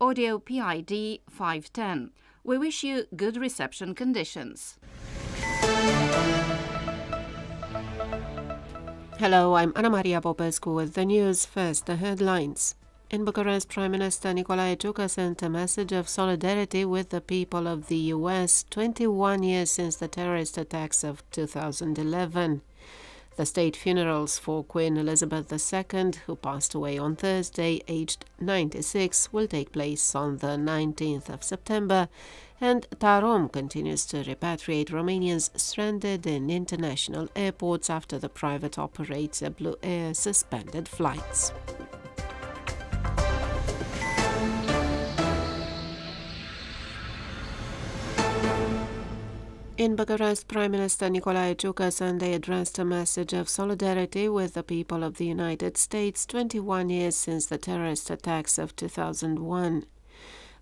[0.00, 2.12] Audio PID 510.
[2.44, 4.78] We wish you good reception conditions.
[9.18, 11.44] Hello, I'm Anna Maria Popescu with the news.
[11.44, 12.76] First, the headlines.
[13.10, 17.88] In Bucharest, Prime Minister Nicolae Ciucă sent a message of solidarity with the people of
[17.88, 22.62] the US 21 years since the terrorist attacks of 2011.
[23.38, 29.46] The state funerals for Queen Elizabeth II, who passed away on Thursday, aged 96, will
[29.46, 32.08] take place on the 19th of September
[32.60, 39.76] and Tarom continues to repatriate Romanians stranded in international airports after the private operator Blue
[39.84, 41.52] Air suspended flights.
[49.78, 55.04] In Bucharest, Prime Minister Nicolae Ciucă Sunday addressed a message of solidarity with the people
[55.04, 59.84] of the United States 21 years since the terrorist attacks of 2001.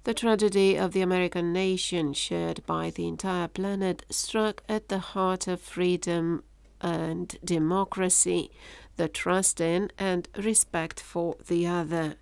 [0.04, 5.48] The tragedy of the American nation, shared by the entire planet, struck at the heart
[5.48, 6.44] of freedom
[6.82, 8.50] and democracy,
[8.98, 12.16] the trust in and respect for the other.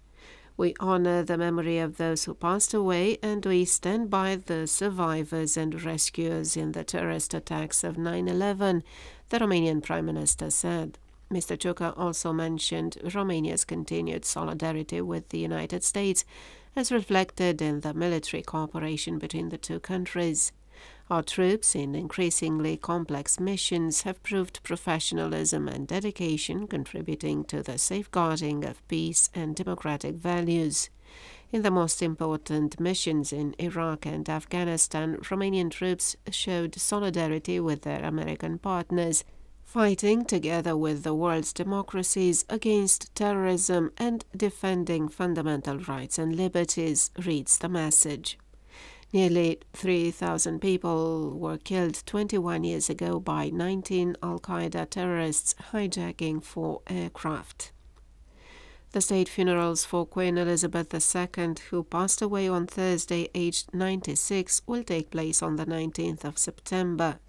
[0.56, 5.56] We honor the memory of those who passed away and we stand by the survivors
[5.56, 8.84] and rescuers in the terrorist attacks of 9 11,
[9.30, 10.96] the Romanian Prime Minister said.
[11.28, 11.56] Mr.
[11.58, 16.24] Ciucă also mentioned Romania's continued solidarity with the United States
[16.76, 20.52] as reflected in the military cooperation between the two countries.
[21.10, 28.64] Our troops in increasingly complex missions have proved professionalism and dedication, contributing to the safeguarding
[28.64, 30.88] of peace and democratic values.
[31.52, 38.02] In the most important missions in Iraq and Afghanistan, Romanian troops showed solidarity with their
[38.02, 39.24] American partners
[39.62, 47.58] fighting together with the world's democracies against terrorism and defending fundamental rights and liberties, reads
[47.58, 48.38] the message.
[49.14, 56.82] Nearly 3,000 people were killed 21 years ago by 19 Al Qaeda terrorists hijacking four
[56.88, 57.70] aircraft.
[58.90, 64.82] The state funerals for Queen Elizabeth II, who passed away on Thursday aged 96, will
[64.82, 67.20] take place on the 19th of September.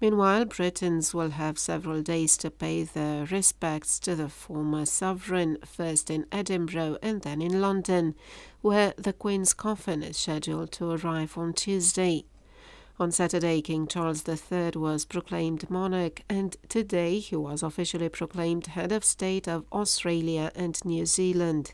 [0.00, 6.08] Meanwhile, Britons will have several days to pay their respects to the former sovereign, first
[6.08, 8.14] in Edinburgh and then in London,
[8.62, 12.24] where the Queen's coffin is scheduled to arrive on Tuesday.
[12.98, 18.92] On Saturday, King Charles III was proclaimed monarch, and today he was officially proclaimed head
[18.92, 21.72] of state of Australia and New Zealand.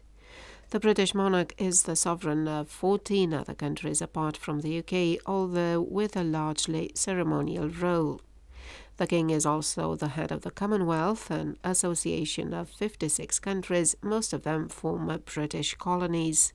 [0.70, 5.80] The British monarch is the sovereign of 14 other countries apart from the UK, although
[5.80, 8.20] with a largely ceremonial role.
[8.96, 14.32] The king is also the head of the Commonwealth, an association of 56 countries, most
[14.32, 16.52] of them former British colonies.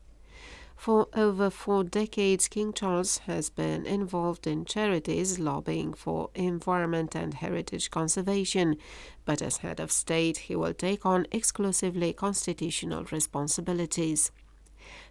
[0.82, 7.36] For over four decades, King Charles has been involved in charities lobbying for environment and
[7.36, 8.78] heritage conservation,
[9.24, 14.32] but as head of state, he will take on exclusively constitutional responsibilities.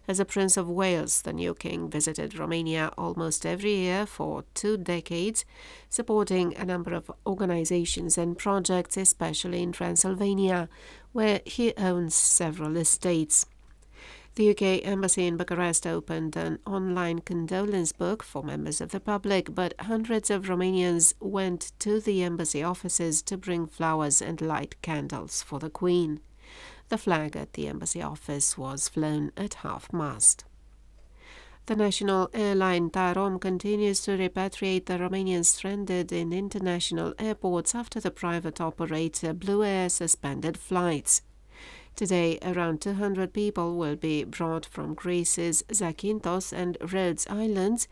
[0.09, 4.75] As a Prince of Wales, the new king visited Romania almost every year for two
[4.75, 5.45] decades,
[5.87, 10.67] supporting a number of organizations and projects, especially in Transylvania,
[11.13, 13.45] where he owns several estates.
[14.35, 19.53] The UK Embassy in Bucharest opened an online condolence book for members of the public,
[19.53, 25.41] but hundreds of Romanians went to the embassy offices to bring flowers and light candles
[25.41, 26.21] for the Queen.
[26.87, 30.45] The flag at the embassy office was flown at half mast.
[31.65, 38.11] The national airline Tarom continues to repatriate the Romanians stranded in international airports after the
[38.11, 41.21] private operator Blue Air suspended flights.
[41.95, 47.87] Today, around 200 people will be brought from Greece's Zakynthos and Rhodes Islands,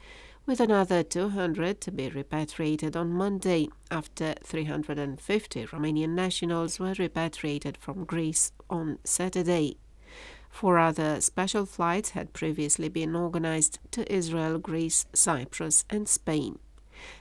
[0.45, 8.03] with another 200 to be repatriated on Monday after 350 Romanian nationals were repatriated from
[8.03, 9.77] Greece on Saturday.
[10.49, 16.57] Four other special flights had previously been organized to Israel, Greece, Cyprus, and Spain.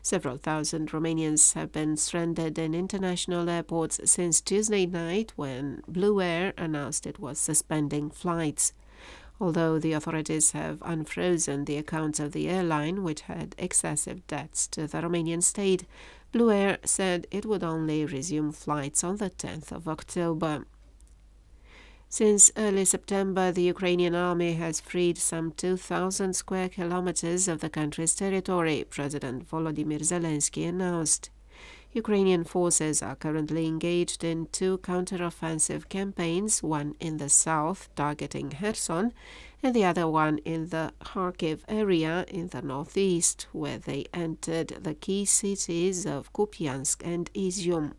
[0.03, 6.53] Several thousand Romanians have been stranded in international airports since Tuesday night when Blue Air
[6.57, 8.73] announced it was suspending flights.
[9.41, 14.87] Although the authorities have unfrozen the accounts of the airline, which had excessive debts to
[14.89, 15.85] the Romanian state,
[16.33, 20.65] Blue Air said it would only resume flights on the 10th of October.
[22.11, 28.15] Since early September, the Ukrainian army has freed some 2,000 square kilometers of the country's
[28.15, 31.29] territory, President Volodymyr Zelensky announced.
[31.93, 39.13] Ukrainian forces are currently engaged in two counteroffensive campaigns, one in the south targeting Kherson
[39.63, 44.95] and the other one in the Kharkiv area in the northeast, where they entered the
[44.95, 47.93] key cities of Kupiansk and Izium.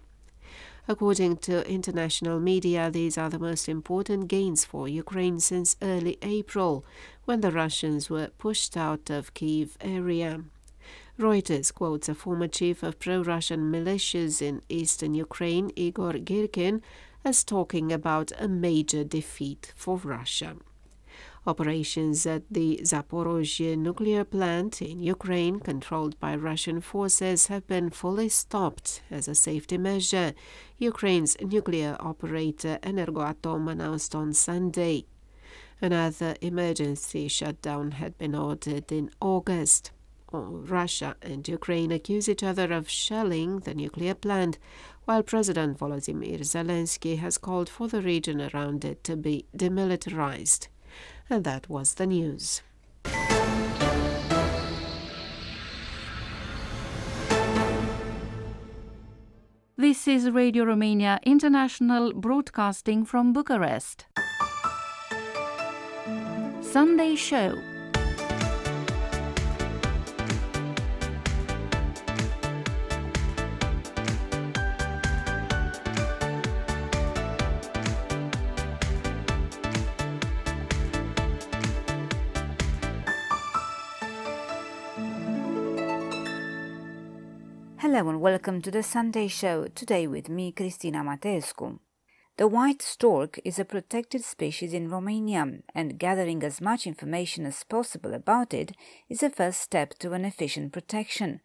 [0.91, 6.83] According to international media, these are the most important gains for Ukraine since early April,
[7.25, 10.45] when the Russians were pushed out of Kiev area.
[11.19, 16.81] Reuters quotes a former chief of pro Russian militias in eastern Ukraine, Igor Girkin,
[17.23, 20.55] as talking about a major defeat for Russia.
[21.49, 28.29] Operations at the Zaporozhye nuclear plant in Ukraine, controlled by Russian forces, have been fully
[28.29, 30.35] stopped as a safety measure,
[30.77, 35.07] Ukraine's nuclear operator Energoatom announced on Sunday.
[35.81, 39.89] Another emergency shutdown had been ordered in August.
[40.31, 40.37] Uh,
[40.77, 44.59] Russia and Ukraine accuse each other of shelling the nuclear plant,
[45.05, 50.67] while President Volodymyr Zelensky has called for the region around it to be demilitarized.
[51.29, 52.63] And that was the news.
[59.77, 64.05] This is Radio Romania International broadcasting from Bucharest.
[66.61, 67.55] Sunday Show
[87.99, 91.79] Hello and welcome to the Sunday Show, today with me, Cristina Matescu.
[92.37, 97.65] The white stork is a protected species in Romania, and gathering as much information as
[97.65, 98.71] possible about it
[99.09, 101.41] is a first step to an efficient protection.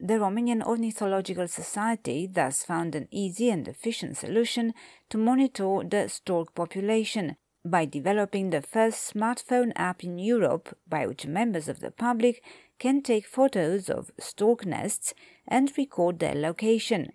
[0.00, 4.72] The Romanian Ornithological Society thus found an easy and efficient solution
[5.10, 7.36] to monitor the stork population
[7.66, 12.42] by developing the first smartphone app in Europe by which members of the public
[12.78, 15.12] can take photos of stork nests
[15.48, 17.12] and record their location.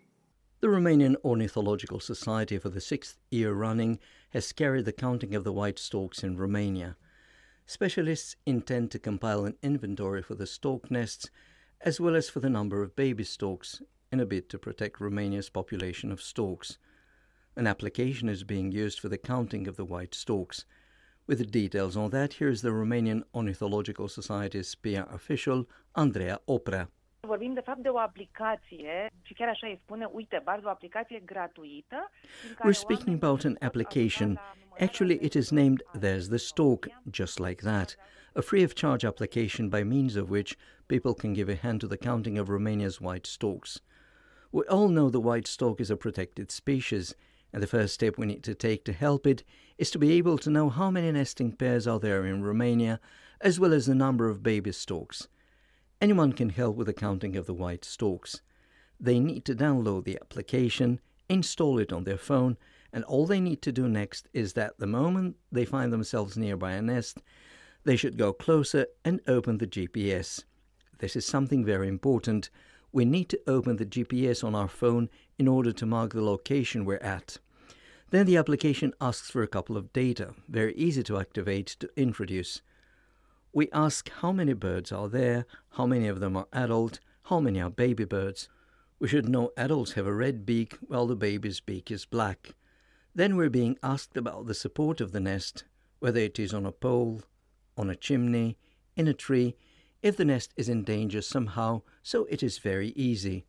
[0.62, 4.00] The Romanian Ornithological Society, for the sixth year running,
[4.30, 6.98] has carried the counting of the white storks in Romania.
[7.66, 11.30] Specialists intend to compile an inventory for the stork nests
[11.82, 13.82] as well as for the number of baby storks
[14.12, 16.78] in a bid to protect Romania's population of storks.
[17.56, 20.66] An application is being used for the counting of the white storks.
[21.28, 26.88] With the details on that, here's the Romanian Ornithological Society's PR official, Andrea Oprea.
[27.28, 31.22] Vorbim de fapt de o aplicație și chiar așa îi spune, uite, barza, o aplicație
[31.26, 32.10] gratuită.
[32.64, 34.40] We're speaking about an application.
[34.80, 37.96] Actually, it is named There's the Stork, just like that.
[38.34, 41.88] A free of charge application by means of which people can give a hand to
[41.88, 43.82] the counting of Romania's white storks.
[44.52, 47.16] We all know the white stork is a protected species,
[47.54, 49.44] and the first step we need to take to help it
[49.78, 53.00] is to be able to know how many nesting pairs are there in Romania,
[53.40, 55.28] as well as the number of baby storks.
[56.02, 58.42] Anyone can help with the counting of the white storks.
[59.00, 62.58] They need to download the application, install it on their phone,
[62.92, 66.72] and all they need to do next is that the moment they find themselves nearby
[66.72, 67.20] a nest,
[67.84, 70.44] they should go closer and open the GPS.
[70.98, 72.50] This is something very important.
[72.92, 76.84] We need to open the GPS on our phone in order to mark the location
[76.84, 77.38] we're at.
[78.10, 82.64] Then the application asks for a couple of data, very easy to activate to introduce.
[83.54, 87.60] We ask how many birds are there, how many of them are adult, how many
[87.60, 88.48] are baby birds.
[88.98, 92.56] We should know adults have a red beak while the baby's beak is black.
[93.14, 95.66] Then we're being asked about the support of the nest,
[96.00, 97.24] whether it is on a pole,
[97.76, 98.58] on a chimney,
[98.96, 99.58] in a tree,
[100.02, 103.46] if the nest is in danger somehow, so it is very easy.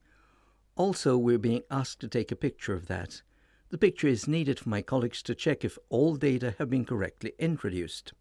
[0.75, 3.23] Also, we're being asked to take a picture of that.
[3.71, 7.35] The picture is needed for my colleagues to check if all data have been correctly
[7.39, 8.15] introduced.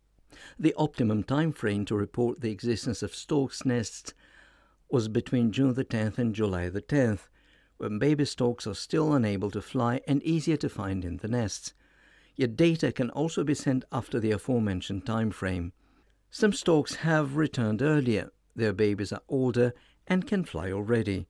[0.60, 4.14] The optimum time frame to report the existence of storks' nests
[4.90, 7.30] was between June the 10th and July the 10th,
[7.78, 11.74] when baby storks are still unable to fly and easier to find in the nests.
[12.36, 15.74] Yet data can also be sent after the aforementioned time frame.
[16.30, 18.32] Some storks have returned earlier.
[18.56, 19.74] Their babies are older
[20.08, 21.28] and can fly already.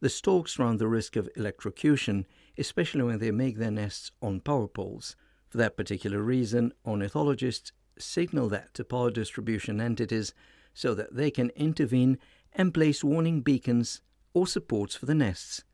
[0.00, 2.26] The storks run the risk of electrocution,
[2.58, 5.16] especially when they make their nests on power poles.
[5.48, 10.34] For that particular reason, ornithologists signal that to power distribution entities
[10.74, 12.18] so that they can intervene
[12.52, 14.02] and place warning beacons
[14.34, 15.64] or supports for the nests.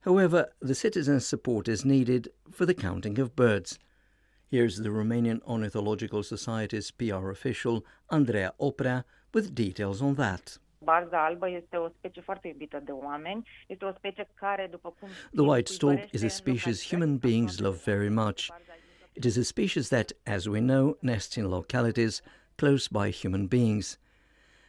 [0.00, 3.78] However, the citizens' support is needed for the counting of birds.
[4.48, 9.04] Here's the Romanian Ornithological Society's PR official, Andrea Oprea,
[9.34, 10.58] with details on that.
[10.84, 13.48] Barza albă este o specie foarte iubită de oameni.
[13.66, 17.80] Este o specie care, după cum The white stork is a species human beings love
[17.84, 18.48] very much.
[19.16, 22.20] It is a species that, as we know, nests in localities
[22.58, 23.96] close by human beings.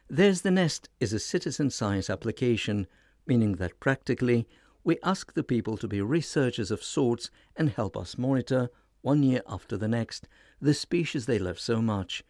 [0.10, 2.88] There's the Nest is a citizen science application,
[3.26, 4.48] meaning that practically
[4.86, 8.70] we ask the people to be researchers of sorts and help us monitor,
[9.02, 10.30] one year after the next,
[10.62, 12.24] the species they love so much.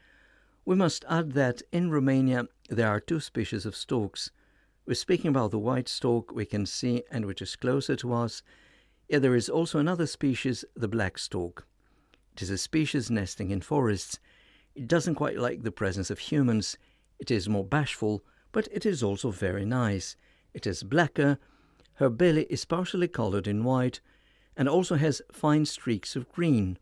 [0.65, 4.31] We must add that in Romania there are two species of storks.
[4.88, 8.41] We're speaking about the white stork we can see and which is closer to us,
[9.07, 11.66] yet there is also another species, the black stork.
[12.38, 14.20] It is a species nesting in forests.
[14.75, 16.77] It doesn't quite like the presence of humans.
[17.17, 20.15] It is more bashful, but it is also very nice.
[20.53, 21.39] It is blacker,
[21.96, 24.01] her belly is partially colored in white,
[24.56, 26.77] and also has fine streaks of green.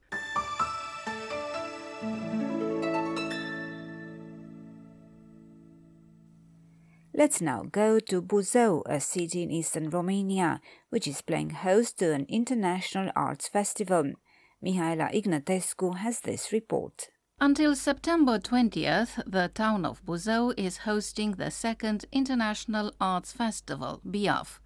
[7.14, 10.60] Let's now go to Buzău, a city in eastern Romania,
[10.90, 14.16] which is playing host to an international arts festival.
[14.64, 17.10] Mihaela Ignatescu has this report.
[17.40, 24.60] Until September 20th, the town of Buzău is hosting the second International Arts Festival, BIAF.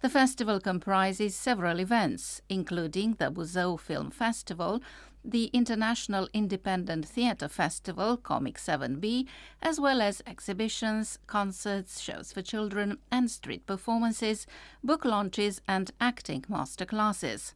[0.00, 4.82] The festival comprises several events, including the Buzău Film Festival,
[5.24, 9.28] the International Independent Theatre Festival, Comic 7B,
[9.62, 14.44] as well as exhibitions, concerts, shows for children, and street performances,
[14.82, 17.54] book launches, and acting masterclasses.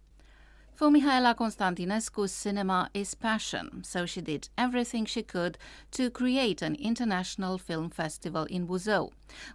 [0.76, 5.56] For Mihaela Constantinescu, cinema is passion, so she did everything she could
[5.92, 9.10] to create an international film festival in Buzău,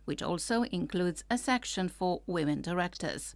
[0.06, 3.36] which also includes a section for women directors.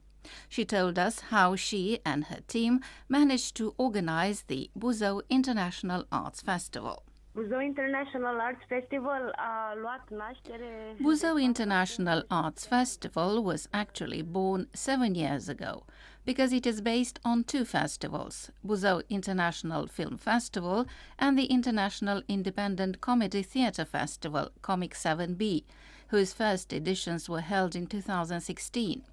[0.49, 6.41] She told us how she and her team managed to organize the Buzău International Arts
[6.41, 7.03] Festival.
[7.35, 10.95] Buzău International Arts Festival a luat naștere...
[11.01, 15.85] Buzău International Arts Festival was actually born seven years ago
[16.25, 20.85] because it is based on two festivals, Buzău International Film Festival
[21.19, 25.63] and the International Independent Comedy Theatre Festival, Comic 7B,
[26.07, 29.03] whose first editions were held in 2016.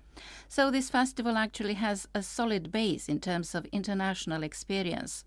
[0.48, 5.24] So this festival actually has a solid base in terms of international experience.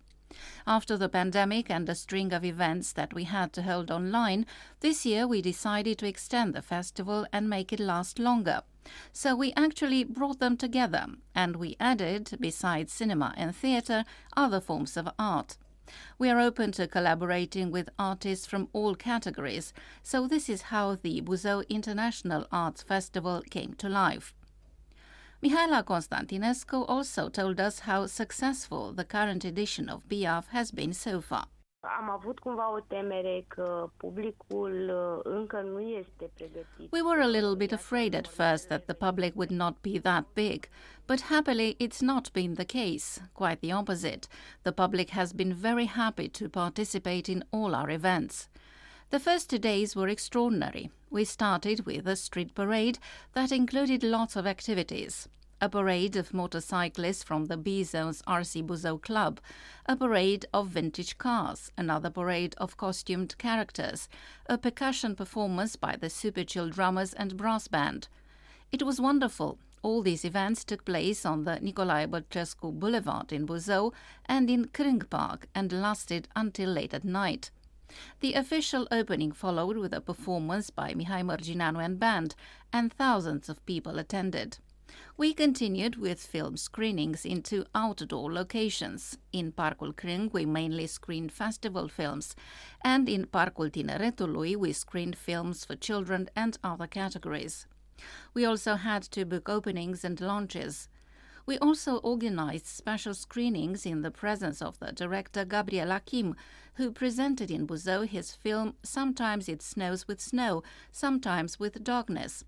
[0.66, 4.46] After the pandemic and a string of events that we had to hold online,
[4.80, 8.62] this year we decided to extend the festival and make it last longer.
[9.12, 14.04] So we actually brought them together and we added, besides cinema and theatre,
[14.36, 15.56] other forms of art.
[16.18, 21.20] We are open to collaborating with artists from all categories, so this is how the
[21.20, 24.34] Buzău International Arts Festival came to life.
[25.42, 31.20] Mihaela Constantinescu also told us how successful the current edition of BIAF has been so
[31.20, 31.46] far.
[31.98, 36.92] Am avut cumva o temere că publicul uh, încă nu este pregătit.
[36.92, 40.24] We were a little bit afraid at first that the public would not be that
[40.34, 40.68] big,
[41.06, 43.20] but happily it's not been the case.
[43.32, 44.26] Quite the opposite.
[44.62, 48.48] The public has been very happy to participate in all our events.
[49.10, 50.90] The first two days were extraordinary.
[51.10, 52.98] We started with a street parade
[53.34, 55.28] that included lots of activities.
[55.60, 59.40] A parade of motorcyclists from the B Zone's RC Buzău Club,
[59.86, 64.08] a parade of vintage cars, another parade of costumed characters,
[64.46, 68.08] a percussion performance by the Super Chill drummers and brass band.
[68.72, 69.58] It was wonderful.
[69.82, 73.92] All these events took place on the Nicolae Bălcescu Boulevard in Buzău
[74.26, 77.52] and in Crâng Park and lasted until late at night.
[78.20, 82.34] The official opening followed with a performance by Mihai Mărgineanu and band,
[82.72, 84.58] and thousands of people attended.
[85.16, 89.18] We continued with film screenings in two outdoor locations.
[89.32, 92.36] In Parcul Crâng, we mainly screened festival films,
[92.84, 97.66] and in Parcul Tineretului, we screened films for children and other categories.
[98.34, 100.88] We also had to book openings and launches.
[101.46, 106.34] We also organized special screenings in the presence of the director Gabriel Achim,
[106.74, 112.44] who presented in Buzău his film Sometimes It Snows with Snow, Sometimes with Darkness,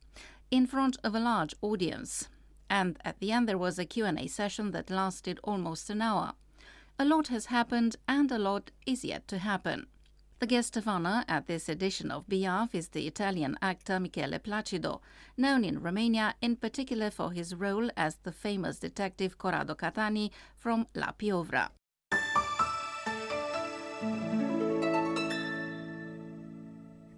[0.51, 2.29] in front of a large audience.
[2.69, 6.33] And at the end there was a Q&A session that lasted almost an hour.
[6.99, 9.87] A lot has happened and a lot is yet to happen.
[10.41, 15.01] The guest of honor at this edition of BIAF is the Italian actor Michele Placido,
[15.37, 20.87] known in Romania in particular for his role as the famous detective Corrado Cattani from
[20.95, 21.71] La Piovra.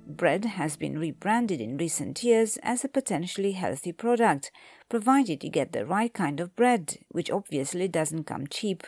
[0.07, 4.51] Bread has been rebranded in recent years as a potentially healthy product,
[4.89, 8.83] provided you get the right kind of bread, which obviously doesn't come cheap.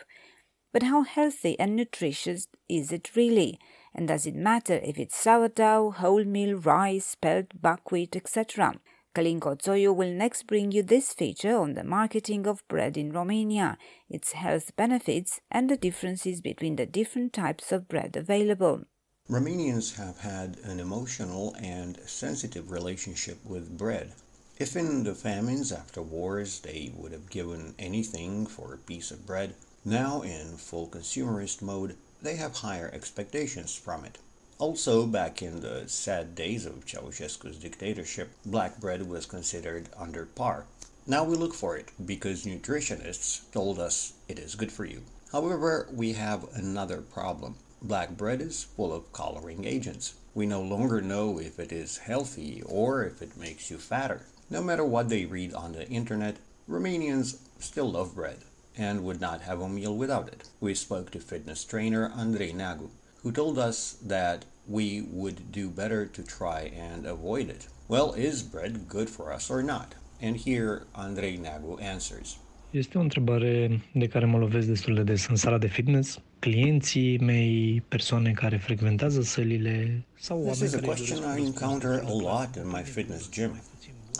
[0.72, 3.58] But how healthy and nutritious is it really?
[3.94, 8.74] And does it matter if it's sourdough, wholemeal, rice, spelt, buckwheat, etc.?
[9.14, 13.76] Călin Coțoiu will next bring you this feature on the marketing of bread in Romania,
[14.08, 18.84] its health benefits, and the differences between the different types of bread available.
[19.28, 24.12] Romanians have had an emotional and sensitive relationship with bread.
[24.58, 29.26] If in the famines after wars they would have given anything for a piece of
[29.26, 34.18] bread, now in full consumerist mode, they have higher expectations from it.
[34.58, 40.66] Also, back in the sad days of Ceausescu's dictatorship, black bread was considered under par.
[41.04, 45.02] Now we look for it because nutritionists told us it is good for you.
[45.32, 47.56] However, we have another problem.
[47.82, 50.14] Black bread is full of coloring agents.
[50.32, 54.26] We no longer know if it is healthy or if it makes you fatter.
[54.48, 56.36] No matter what they read on the internet,
[56.68, 58.44] Romanians still love bread
[58.76, 60.48] and would not have a meal without it.
[60.60, 62.88] We spoke to fitness trainer Andrei Nagu,
[63.22, 67.66] who told us that we would do better to try and avoid it.
[67.88, 69.94] Well, is bread good for us or not?
[70.20, 72.38] And here Andrei Nagu answers.
[72.70, 76.18] Este o întrebare de care mă lovesc destul de des în sala de fitness.
[76.38, 82.12] Clienții mei, persoane care frecventează sălile sau This oameni is a question I encounter a
[82.12, 83.60] lot in my fitness gym.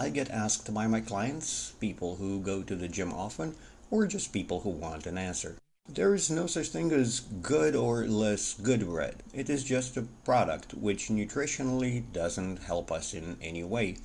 [0.06, 3.54] I get asked by my clients, people who go to the gym often,
[3.92, 5.54] or just people who want an answer.
[5.87, 9.16] There is no such thing as good or less good bread.
[9.35, 13.98] It is just a product which nutritionally doesn't help us in any way,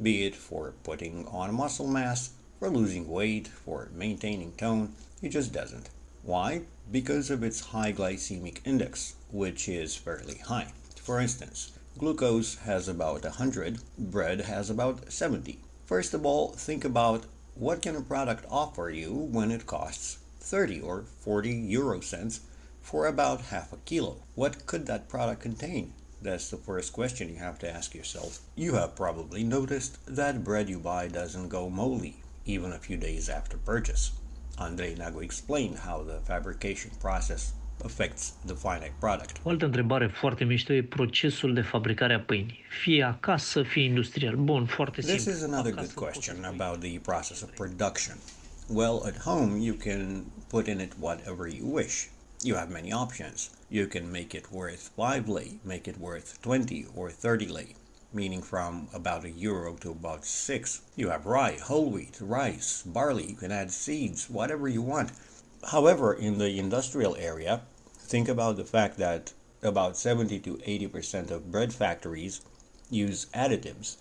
[0.00, 4.94] be it for putting on muscle mass, for losing weight, for maintaining tone.
[5.20, 5.90] It just doesn't.
[6.22, 6.62] Why?
[6.90, 10.72] Because of its high glycemic index, which is fairly high.
[11.02, 15.58] For instance, glucose has about 100, bread has about 70.
[15.84, 17.26] First of all, think about
[17.58, 22.40] what can a product offer you when it costs 30 or 40 euro cents
[22.82, 24.18] for about half a kilo?
[24.34, 25.94] What could that product contain?
[26.20, 28.40] That's the first question you have to ask yourself.
[28.56, 33.30] You have probably noticed that bread you buy doesn't go moldy even a few days
[33.30, 34.12] after purchase.
[34.60, 39.36] Andrei Nagu explained how the fabrication process affects the final product.
[39.42, 42.64] O altă întrebare foarte mișto e procesul de fabricare a pâinii.
[42.82, 44.36] Fie acasă, fie industrial.
[44.36, 45.22] Bun, foarte simplu.
[45.22, 48.16] This is another Acasă good question about the process of production.
[48.68, 52.08] Well, at home, you can put in it whatever you wish.
[52.42, 53.50] You have many options.
[53.68, 57.74] You can make it worth 5 lei, make it worth 20 or 30 lei,
[58.12, 60.82] meaning from about a euro to about 6.
[60.96, 65.12] You have rye, whole wheat, rice, barley, you can add seeds, whatever you want.
[65.70, 67.62] However, in the industrial area,
[67.98, 72.40] think about the fact that about 70 to 80% of bread factories
[72.88, 73.96] use additives,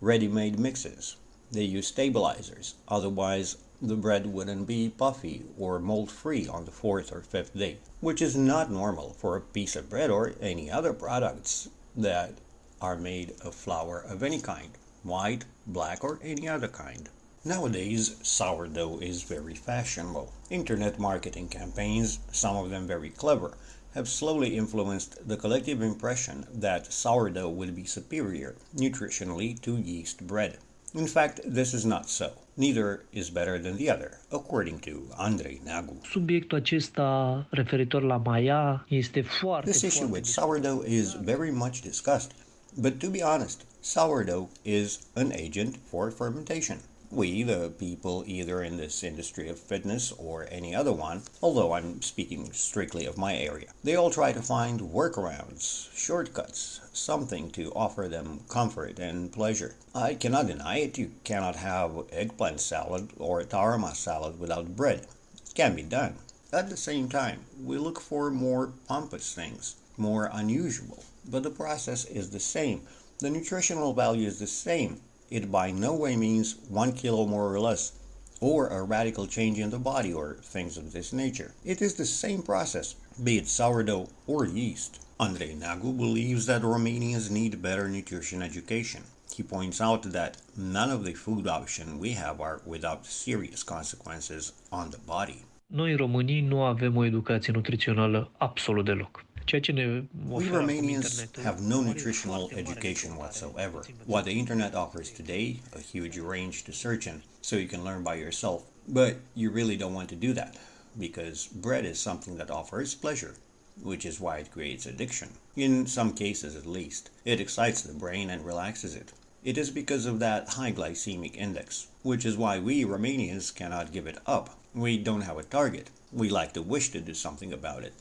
[0.00, 1.16] ready made mixes.
[1.52, 7.12] They use stabilizers, otherwise, the bread wouldn't be puffy or mold free on the fourth
[7.12, 10.94] or fifth day, which is not normal for a piece of bread or any other
[10.94, 12.32] products that
[12.80, 14.70] are made of flour of any kind
[15.02, 17.10] white, black, or any other kind.
[17.42, 20.30] Nowadays, sourdough is very fashionable.
[20.50, 23.56] Internet marketing campaigns, some of them very clever,
[23.94, 30.58] have slowly influenced the collective impression that sourdough would be superior nutritionally to yeast bread.
[30.94, 32.32] In fact, this is not so.
[32.58, 35.96] Neither is better than the other, according to Andrei Nagu.
[36.04, 42.34] Subiectul acesta referitor la maia este foarte, This issue with sourdough is very much discussed,
[42.76, 46.80] but to be honest, sourdough is an agent for fermentation.
[47.12, 52.02] We, the people either in this industry of fitness or any other one, although I'm
[52.02, 58.06] speaking strictly of my area, they all try to find workarounds, shortcuts, something to offer
[58.06, 59.74] them comfort and pleasure.
[59.92, 65.08] I cannot deny it, you cannot have eggplant salad or tarama salad without bread.
[65.34, 66.14] It can be done.
[66.52, 72.04] At the same time, we look for more pompous things, more unusual, but the process
[72.04, 72.82] is the same.
[73.18, 75.00] The nutritional value is the same.
[75.30, 77.92] It by no way means one kilo more or less.
[78.40, 81.52] or a radical change in the body or things of this nature.
[81.64, 84.92] It is the same process, be it sourdough or yeast.
[85.18, 89.02] Andrei Nagu believes that Romanians need better nutrition education.
[89.36, 94.52] He points out that none of the food options we have are without serious consequences
[94.72, 95.44] on the body.
[95.66, 99.24] Noi românii nu avem o educație nutrițională absolut deloc.
[99.46, 103.84] Ceea ce ne We Romanians have no nutritional education whatsoever.
[104.06, 108.02] What the internet offers today, a huge range to search in, so you can learn
[108.02, 108.64] by yourself.
[108.88, 110.56] But you really don't want to do that
[110.98, 113.34] because bread is something that offers pleasure,
[113.82, 115.30] which is why it creates addiction.
[115.56, 119.12] In some cases, at least, it excites the brain and relaxes it.
[119.42, 124.06] It is because of that high glycemic index, which is why we Romanians cannot give
[124.06, 124.58] it up.
[124.74, 125.90] We don't have a target.
[126.12, 127.94] We like to wish to do something about it,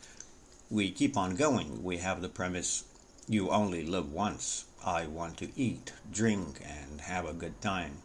[0.70, 1.84] we keep on going.
[1.84, 2.84] We have the premise
[3.28, 4.66] you only live once.
[4.86, 7.98] I want to eat, drink, and have a good time.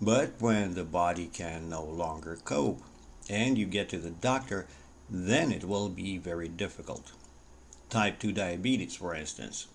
[0.00, 2.82] But when the body can no longer cope
[3.28, 4.66] and you get to the doctor,
[5.08, 7.12] then it will be very difficult.
[7.88, 9.66] Type 2 diabetes, for instance.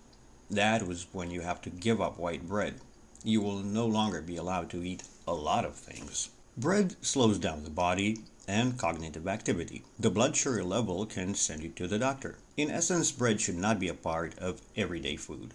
[0.50, 2.76] That was when you have to give up white bread.
[3.24, 6.30] You will no longer be allowed to eat a lot of things.
[6.56, 9.84] Bread slows down the body and cognitive activity.
[10.00, 12.38] The blood sugar level can send you to the doctor.
[12.58, 15.54] In essence, bread should not be a part of everyday food.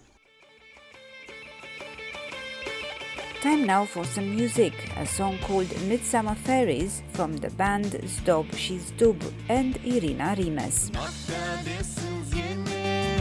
[3.43, 8.79] Time now for some music, a song called Midsummer Fairies from the band Zdob și
[8.87, 10.89] Zdub and Irina Rimes.
[10.93, 13.17] Noaptea de sânziene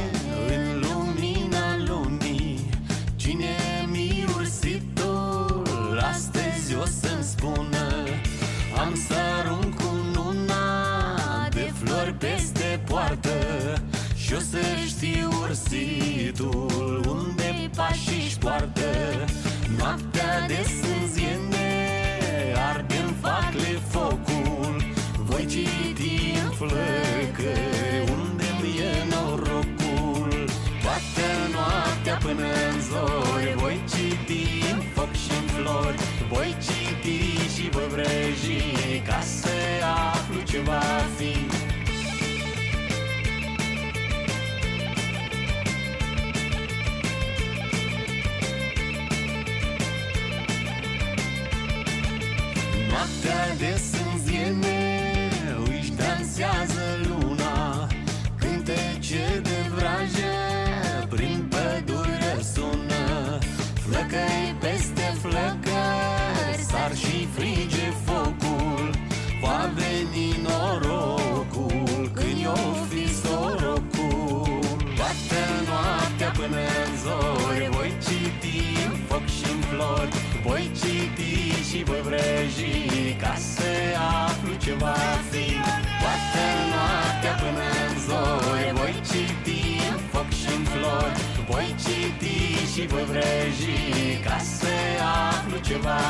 [0.47, 2.69] în lumina lunii
[3.15, 3.55] Cine
[3.91, 7.78] mirositul astăzi o să-mi spună
[14.29, 18.89] Și o să știu ursitul unde pașii-și poartă.
[19.77, 21.69] Noaptea de sânziene
[22.71, 24.83] arde în facle focul.
[25.17, 30.45] Voi citi în flăcări unde-mi e norocul.
[30.83, 35.97] Toată noaptea până în zori Voi citi în foc și în flori.
[36.31, 37.19] Voi citi
[37.55, 39.49] și voi vrăji Ca să
[40.11, 40.83] aflu ce va
[41.17, 41.58] fi
[53.23, 55.03] Noaptea de sânziene
[55.79, 57.87] își dansează luna.
[58.39, 60.33] Cântece de vrajă
[61.09, 63.37] prin pădure sună.
[63.73, 68.89] Flăcăi peste flăcări sar și frige focul.
[69.41, 70.58] Va veni norocul
[81.89, 83.69] și voi vrăji Ca să
[84.25, 84.95] aflu ce va
[85.29, 85.47] fi.
[86.01, 91.19] Toată noaptea până în zori Voi citi în foc și în flori.
[91.49, 92.37] Voi citi
[92.73, 94.73] și voi vrăji Ca să
[95.29, 96.01] aflu ce va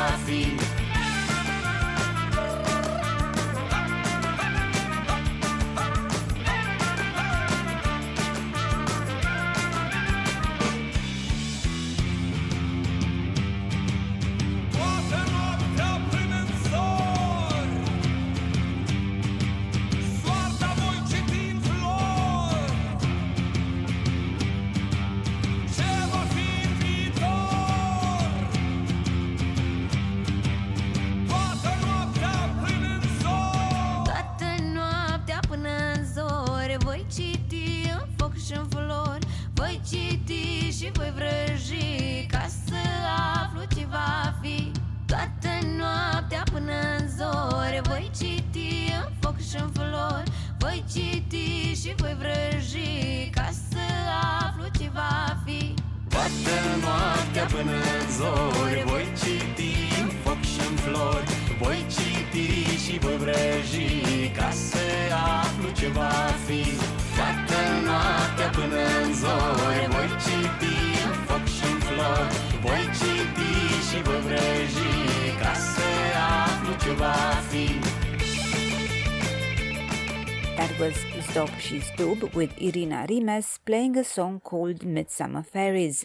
[82.00, 86.02] Zdob with Irina Rimes playing a song called Midsummer Fairies.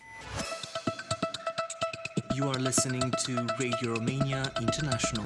[2.35, 5.25] You are listening to Radio Romania International.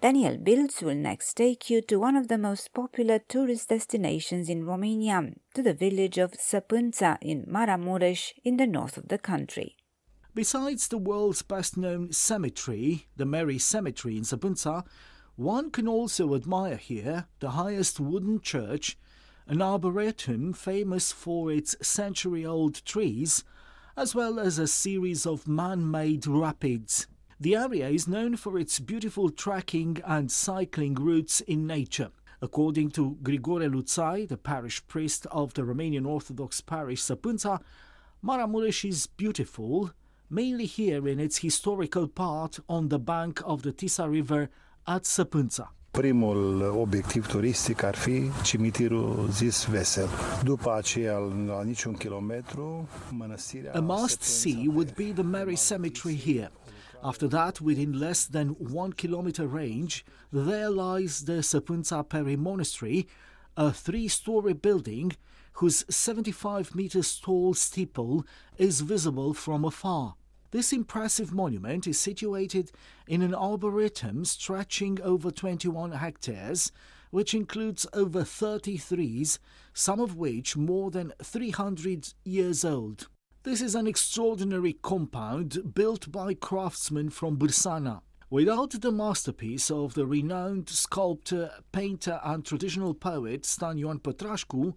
[0.00, 4.64] Daniel Bilț will next take you to one of the most popular tourist destinations in
[4.64, 9.76] Romania, to the village of Săpânța in Maramureș in the north of the country.
[10.32, 14.84] Besides the world's best known cemetery, the Merry Cemetery in Săpânța,
[15.40, 18.98] one can also admire here the highest wooden church,
[19.46, 23.42] an arboretum famous for its century old trees,
[23.96, 27.06] as well as a series of man made rapids.
[27.40, 32.10] The area is known for its beautiful trekking and cycling routes in nature.
[32.42, 37.62] According to Grigore Luțai, the parish priest of the Romanian Orthodox parish Săpânța,
[38.22, 39.94] Maramureș is beautiful,
[40.28, 44.50] mainly here in its historical part on the bank of the Tisa River
[44.82, 45.74] at Săpânța.
[45.90, 50.08] Primul obiectiv turistic ar fi cimitirul zis Vesel.
[50.44, 51.16] După aceea,
[51.46, 53.72] la niciun kilometru, mănăstirea...
[53.74, 56.52] A must see would be the Merry Cemetery here.
[57.02, 63.06] After that, within less than one kilometer range, there lies the Săpânța Peri Monastery,
[63.54, 65.12] a three-story building
[65.60, 68.24] whose 75 meters tall steeple
[68.56, 70.16] is visible from afar.
[70.52, 72.72] This impressive monument is situated
[73.06, 76.72] in an arboretum stretching over 21 hectares,
[77.10, 79.38] which includes over 30 trees,
[79.72, 83.06] some of which more than 300 years old.
[83.44, 88.00] This is an extraordinary compound built by craftsmen from Bârsana.
[88.28, 94.74] Without the masterpiece of the renowned sculptor, painter, and traditional poet Stan Ioan Pătrașcu,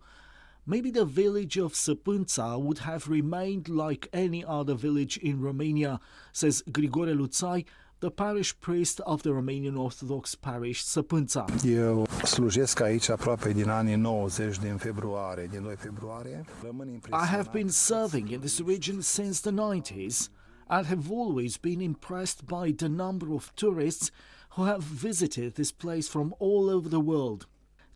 [0.63, 6.63] maybe the village of Săpânța would have remained like any other village in Romania, says
[6.71, 7.65] Grigore Luțai,
[7.99, 11.45] the parish priest of the Romanian Orthodox parish Săpânța.
[11.63, 16.45] Eu slujesc aici aproape din anii 90, din februarie, din 2 februarie.
[16.63, 20.29] Rămân I have been serving in this region since the 90s
[20.67, 24.11] and have always been impressed by the number of tourists
[24.55, 27.47] who have visited this place from all over the world.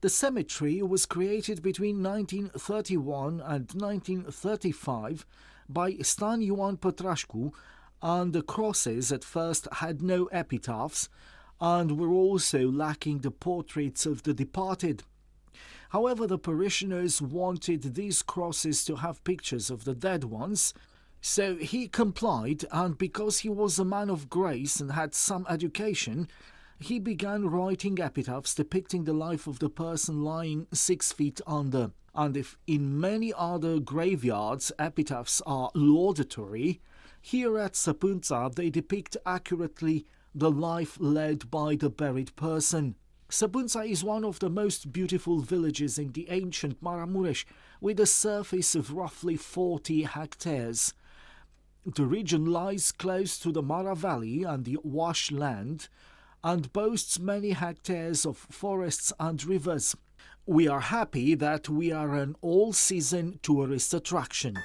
[0.02, 5.26] The cemetery was created between 1931 and 1935
[5.68, 7.52] by Stan Ioan Pătrașcu,
[8.04, 11.10] and the crosses at first had no epitaphs
[11.60, 15.02] and were also lacking the portraits of the departed.
[15.90, 20.76] However, the parishioners wanted these crosses to have pictures of the dead ones,
[21.22, 26.28] so he complied, and because he was a man of grace and had some education,
[26.80, 31.92] he began writing epitaphs depicting the life of the person lying six feet under.
[32.14, 36.80] And if in many other graveyards epitaphs are laudatory,
[37.22, 42.96] here at Săpânța they depict accurately the life led by the buried person.
[43.30, 47.44] Săpânța is one of the most beautiful villages in the ancient Maramureș,
[47.82, 50.94] with a surface of roughly 40 hectares.
[51.86, 55.90] The region lies close to the Mara Valley and the Oaș land
[56.44, 59.96] and boasts many hectares of forests and rivers.
[60.46, 64.56] We are happy that we are an all season tourist attraction.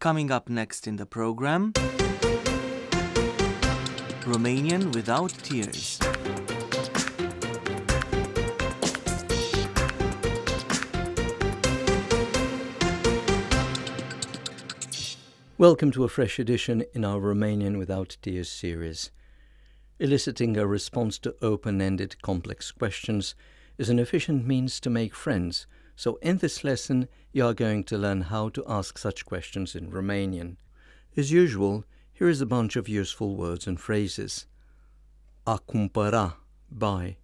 [0.00, 1.72] Coming up next in the program
[4.22, 5.98] Romanian without tears.
[15.58, 19.10] Welcome to a fresh edition in our Romanian Without Tears series.
[19.98, 23.34] Eliciting a response to open ended complex questions
[23.78, 25.66] is an efficient means to make friends,
[25.98, 29.90] so in this lesson you are going to learn how to ask such questions in
[29.90, 30.56] Romanian.
[31.16, 34.46] As usual, here is a bunch of useful words and phrases.
[35.44, 36.36] A cumpăra,
[36.68, 37.18] buy.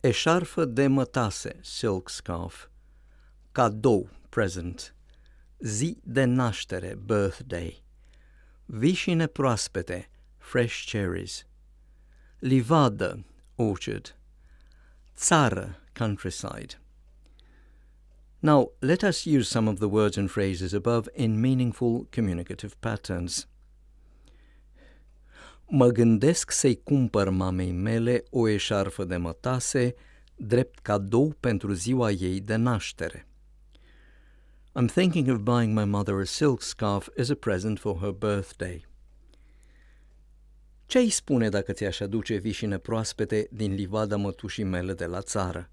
[0.00, 2.68] Eșarfă de mătase, silk scarf.
[3.52, 4.94] Cadou, present.
[5.60, 7.82] Zi de naștere, birthday.
[8.66, 11.46] Vișine proaspete, fresh cherries.
[12.38, 13.24] Livadă,
[13.56, 14.16] orchard.
[15.16, 16.80] Țară, countryside.
[18.40, 23.48] Now, let us use some of the words and phrases above in meaningful communicative patterns.
[25.66, 29.94] Mă gândesc să-i cumpăr mamei mele o eșarfă de mătase,
[30.36, 33.26] drept cadou pentru ziua ei de naștere.
[34.80, 38.86] I'm thinking of buying my mother a silk scarf as a present for her birthday.
[40.86, 45.70] Ce îi spune dacă ți-aș aduce vișine proaspete din livada mătușii mele de la țară?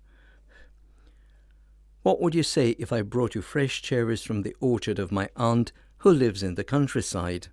[2.05, 5.27] What would you say if I brought you fresh cherries from the orchard of my
[5.35, 5.71] aunt
[6.03, 7.47] who lives in the countryside?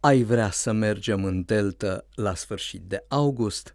[0.00, 3.74] Ai vrea să mergem în delta la sfârșit de august?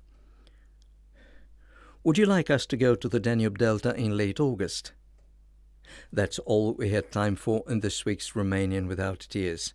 [2.04, 4.93] Would you like us to go to the Danube Delta in late August?
[6.12, 9.74] That's all we had time for in this week's Romanian Without Tears.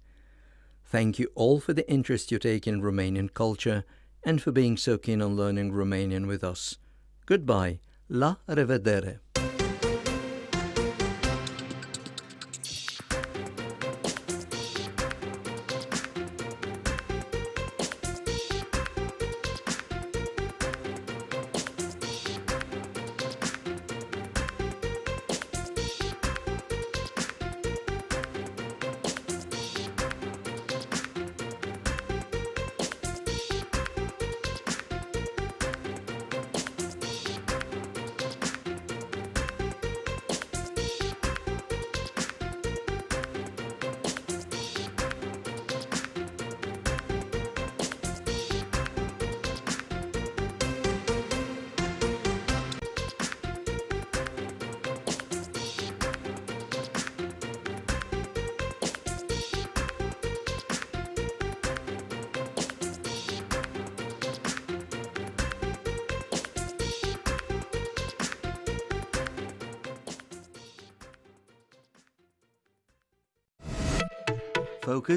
[0.85, 3.83] Thank you all for the interest you take in Romanian culture
[4.23, 6.79] and for being so keen on learning Romanian with us.
[7.27, 7.81] Goodbye.
[8.12, 9.30] La revedere.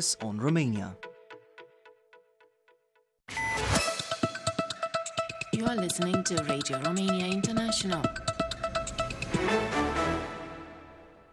[0.03, 0.97] Focus on Romania.
[5.53, 8.03] You are listening to Radio Romania International.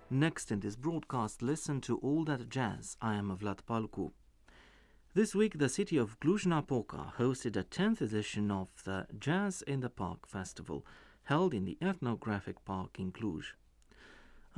[0.09, 2.97] Next in this broadcast, listen to All That Jazz.
[3.03, 4.13] I am Vlad Palcu.
[5.15, 9.91] This week, the city of Cluj-Napoca hosted a 10th edition of the Jazz in the
[9.91, 10.87] Park Festival,
[11.25, 13.47] held in the Ethnographic Park in Cluj.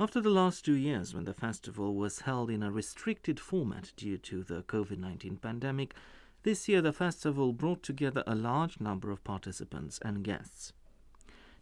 [0.03, 4.17] After the last two years, when the festival was held in a restricted format due
[4.17, 5.95] to the COVID 19 pandemic,
[6.43, 10.73] this year the festival brought together a large number of participants and guests.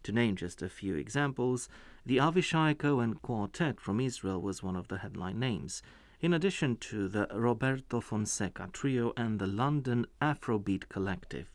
[0.02, 1.68] To name just a few examples,
[2.04, 5.80] the Avishai Cohen Quartet from Israel was one of the headline names,
[6.20, 11.48] in addition to the Roberto Fonseca Trio and the London Afrobeat Collective.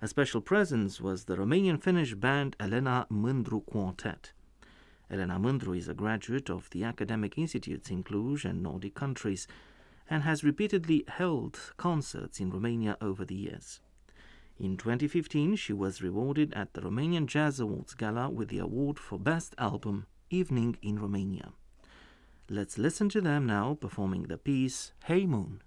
[0.00, 4.32] A special presence was the Romanian Finnish band Elena Mândru Quartet.
[5.12, 9.46] Elena Mândru is a graduate of the academic institutes in Cluj and Nordic countries
[10.08, 13.80] and has repeatedly held concerts in Romania over the years.
[14.58, 19.18] In 2015, she was rewarded at the Romanian Jazz Awards Gala with the award for
[19.18, 21.52] Best Album, Evening in Romania.
[22.48, 25.62] Let's listen to them now performing the piece Hey Moon.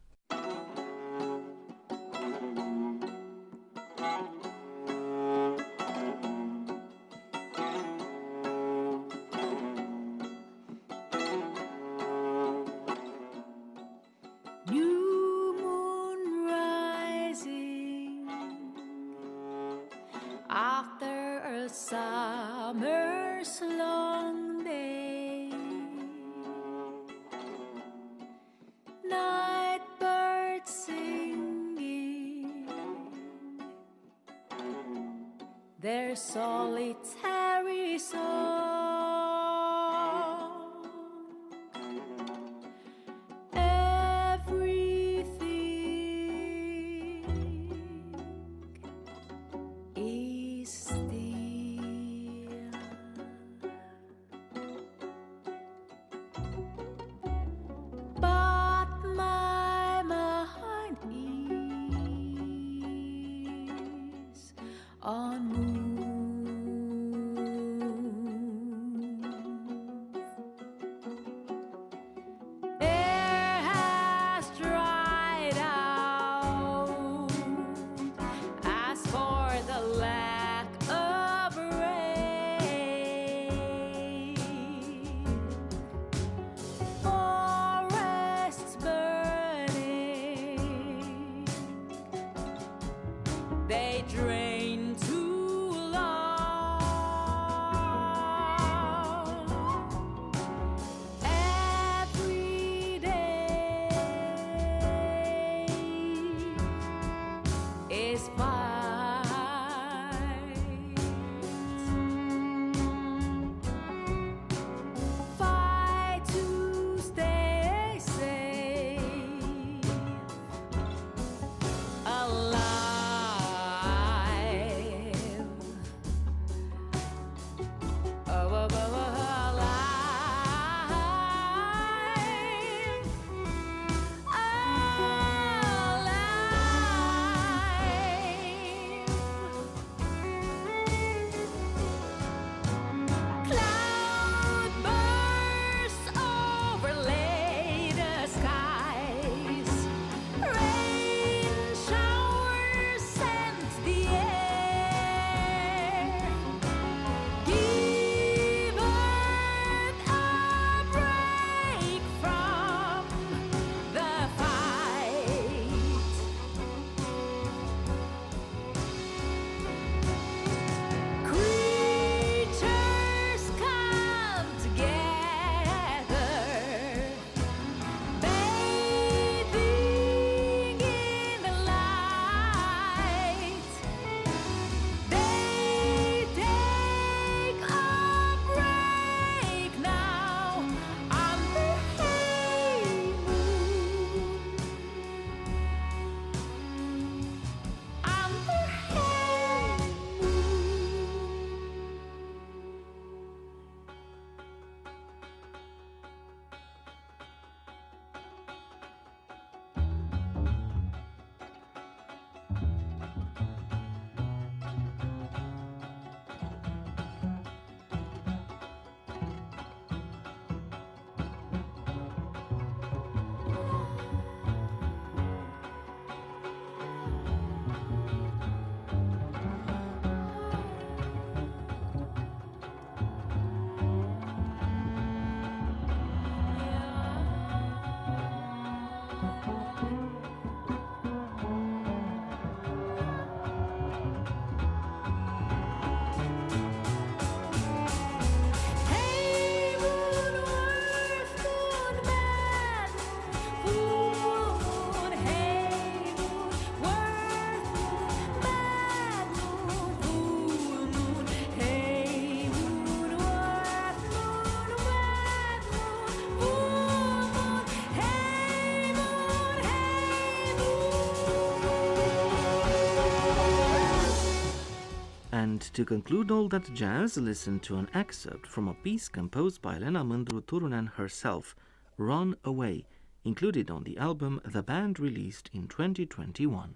[275.75, 280.05] To conclude all that jazz, listen to an excerpt from a piece composed by Elena
[280.05, 281.53] Mândru Turunen herself,
[281.97, 282.85] Run Away,
[283.25, 286.75] included on the album the band released in 2021.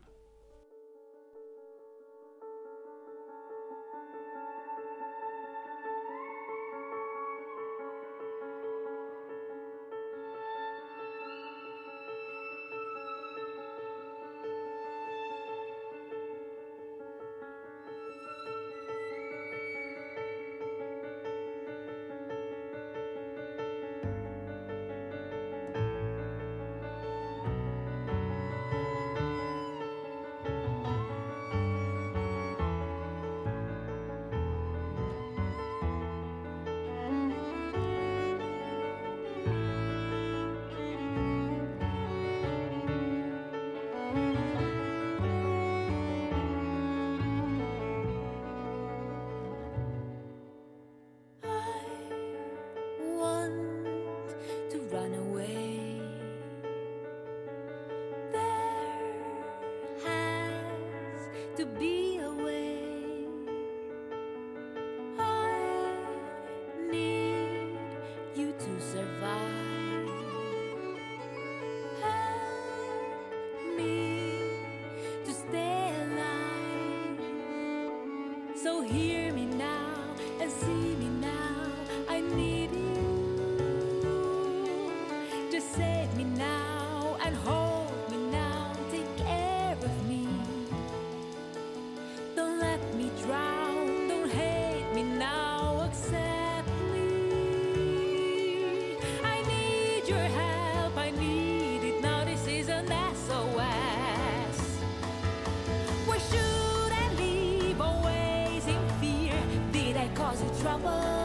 [110.82, 111.19] 我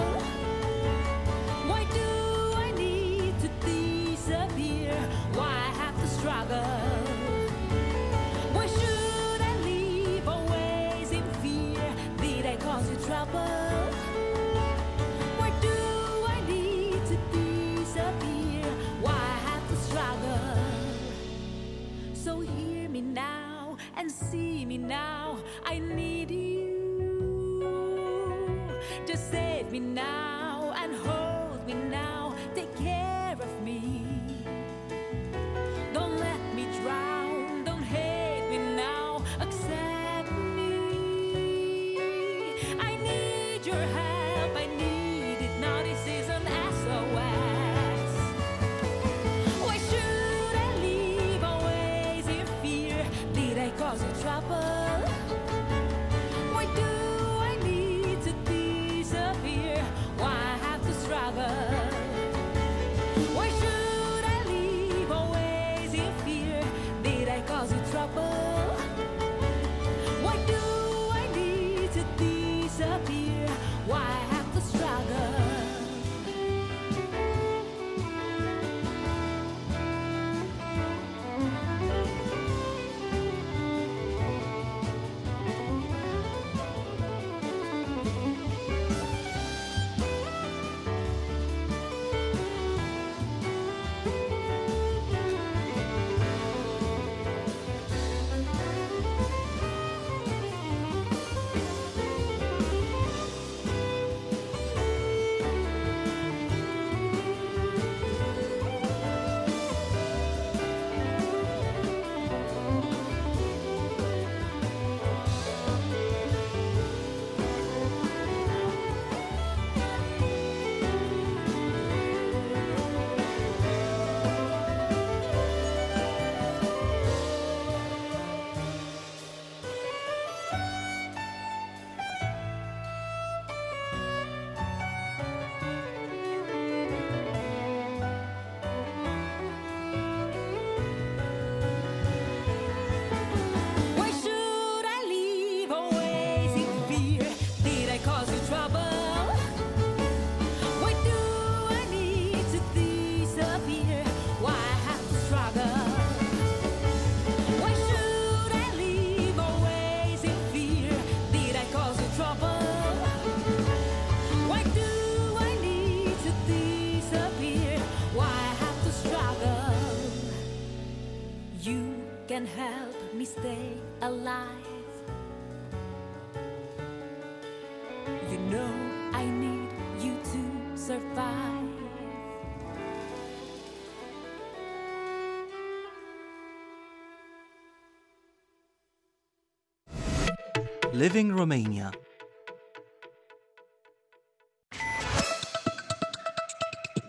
[190.94, 191.90] Living Romania.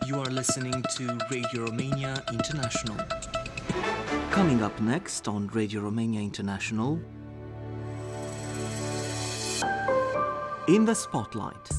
[0.04, 2.96] You are listening to Radio Romania International.
[4.32, 6.98] Coming up next on Radio Romania International.
[10.66, 11.70] In the Spotlight.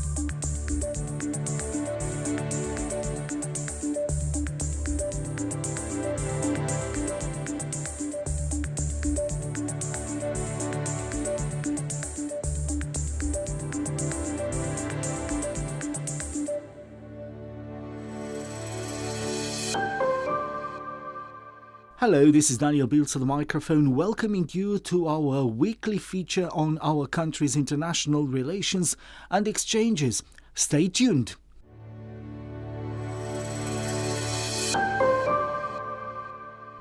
[22.10, 26.80] Hello, this is Daniel Bilț at the microphone, welcoming you to our weekly feature on
[26.82, 28.96] our country's international relations
[29.30, 30.24] and exchanges.
[30.56, 31.36] Stay tuned.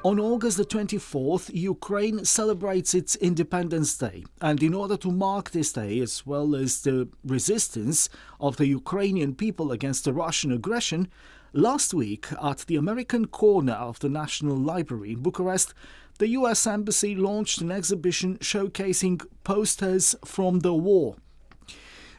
[0.04, 5.72] On August the 24th, Ukraine celebrates its Independence Day, and in order to mark this
[5.72, 8.08] day, as well as the resistance
[8.38, 11.08] of the Ukrainian people against the Russian aggression,
[11.56, 15.72] last week at the American corner of the National Library in Bucharest,
[16.18, 21.16] the US Embassy launched an exhibition showcasing posters from the war.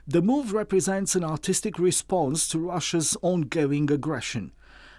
[0.07, 4.53] The move represents an artistic response to Russia's ongoing aggression.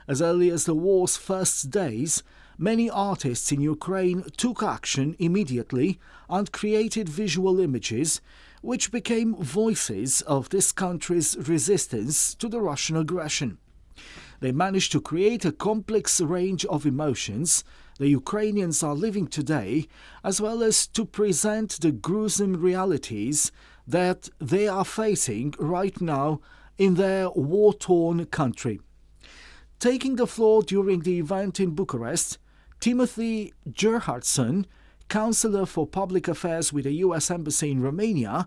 [0.06, 2.22] As early as the war's first days,
[2.56, 5.98] many artists in Ukraine took action immediately
[6.30, 8.20] and created visual images
[8.62, 13.58] which became voices of this country's resistance to the Russian aggression.
[14.40, 17.64] They managed to create a complex range of emotions
[17.98, 19.88] the Ukrainians are living today,
[20.22, 23.50] as well as to present the gruesome realities
[23.88, 26.40] that they are facing right now
[26.78, 28.80] in their war torn country.
[29.80, 32.38] Taking the floor during the event in Bucharest,
[32.78, 34.66] Timothy Gerhardson,
[35.08, 38.46] Counselor for Public Affairs with the US Embassy in Romania,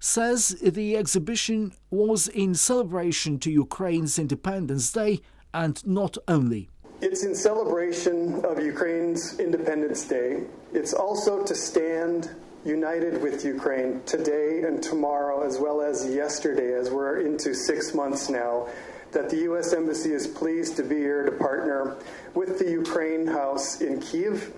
[0.00, 5.20] says the exhibition was in celebration to Ukraine's Independence Day
[5.52, 6.70] and not only.
[7.02, 10.42] It's in celebration of Ukraine's Independence Day.
[10.72, 12.30] It's also to stand
[12.64, 18.28] united with Ukraine today and tomorrow, as well as yesterday, as we're into six months
[18.28, 18.68] now,
[19.12, 19.72] that the U.S.
[19.72, 21.96] Embassy is pleased to be here to partner
[22.34, 24.52] with the Ukraine House in Kiev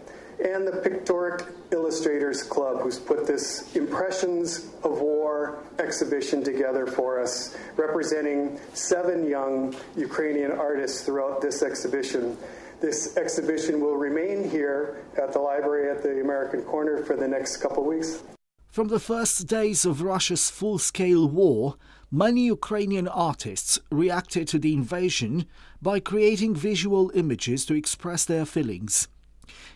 [0.45, 7.57] and the Pictoric Illustrators Club, who's put this Impressions of War exhibition together for us,
[7.77, 12.37] representing seven young Ukrainian artists throughout this exhibition.
[12.81, 17.59] This exhibition will remain here at the library at the American Corner for the next
[17.59, 18.23] couple weeks.
[18.69, 21.77] From the first days of Russia's full scale war,
[22.11, 25.47] many Ukrainian artists reacted to the invasion
[25.81, 29.09] by creating visual images to express their feelings.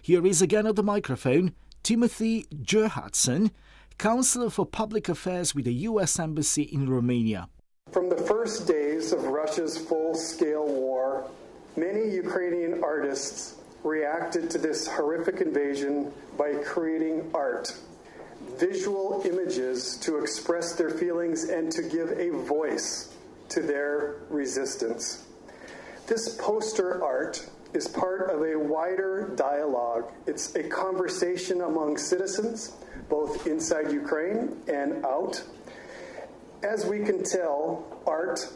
[0.07, 1.53] Here is again at the microphone
[1.83, 3.51] Timothy Gerhardson,
[3.99, 6.21] Counselor for Public Affairs with the U.S.
[6.21, 7.49] Embassy in Romania.
[7.91, 11.29] From the first days of Russia's full scale war,
[11.77, 17.77] many Ukrainian artists reacted to this horrific invasion by creating art,
[18.61, 23.13] visual images to express their feelings and to give a voice
[23.49, 25.27] to their resistance.
[26.07, 30.11] This poster art is part of a wider dialogue.
[30.27, 32.73] It's a conversation among citizens,
[33.09, 35.43] both inside Ukraine and out.
[36.63, 38.49] As we can tell, art,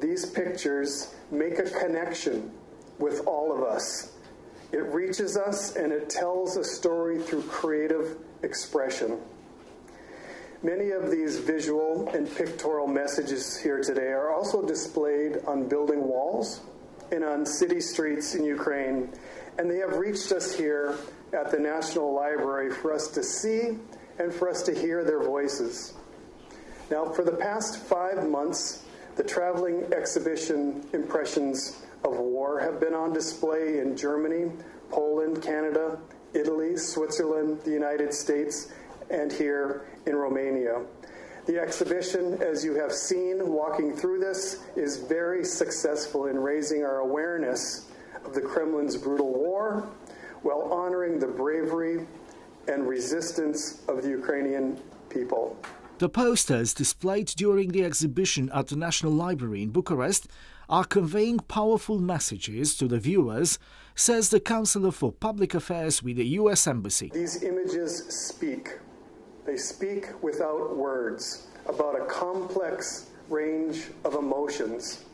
[0.00, 2.50] these pictures make a connection
[2.98, 4.12] with all of us.
[4.72, 9.18] It reaches us and it tells a story through creative expression.
[10.62, 16.60] Many of these visual and pictorial messages here today are also displayed on building walls
[17.12, 19.12] and on city streets in Ukraine,
[19.58, 20.96] and they have reached us here
[21.32, 23.78] at the National Library for us to see
[24.18, 25.94] and for us to hear their voices.
[26.90, 28.84] Now, for the past five months,
[29.16, 34.50] the traveling exhibition Impressions of War have been on display in Germany,
[34.90, 35.98] Poland, Canada,
[36.32, 38.72] Italy, Switzerland, the United States,
[39.10, 40.82] and here in Romania.
[41.46, 46.98] The exhibition, as you have seen walking through this, is very successful in raising our
[46.98, 47.90] awareness
[48.24, 49.88] of the Kremlin's brutal war
[50.42, 52.06] while honoring the bravery
[52.68, 54.78] and resistance of the Ukrainian
[55.08, 55.56] people.
[55.98, 60.28] The posters displayed during the exhibition at the National Library in Bucharest
[60.68, 63.58] are conveying powerful messages to the viewers,
[63.94, 67.10] says the Counselor for Public Affairs with the US Embassy.
[67.12, 68.78] These images speak.
[69.44, 75.04] They speak without words about a complex range of emotions.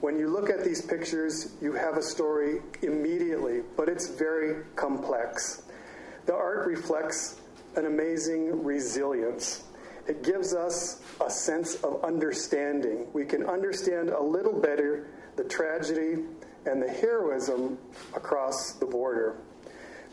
[0.00, 5.62] When you look at these pictures, you have a story immediately, but it's very complex.
[6.26, 7.40] The art reflects
[7.76, 9.62] an amazing resilience.
[10.06, 13.06] It gives us a sense of understanding.
[13.12, 15.06] We can understand a little better
[15.36, 16.24] the tragedy
[16.66, 17.78] and the heroism
[18.14, 19.36] across the border.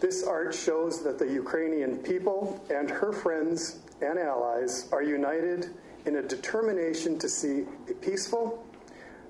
[0.01, 5.69] This art shows that the Ukrainian people and her friends and allies are united
[6.07, 8.65] in a determination to see a peaceful,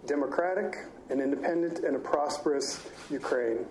[0.08, 3.66] democratic, and independent and a prosperous Ukraine.